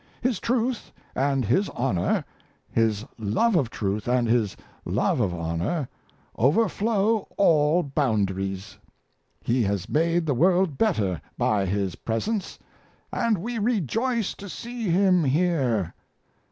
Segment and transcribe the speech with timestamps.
[0.19, 2.25] His truth and his honor
[2.71, 5.89] his love of truth and his love of honor
[6.35, 8.79] overflow all boundaries.
[9.43, 12.57] He has made the world better by his presence,
[13.13, 15.93] and we rejoice to see him here.